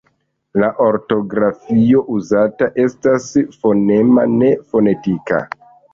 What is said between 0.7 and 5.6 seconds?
ortografio uzata estas fonema, ne fonetika.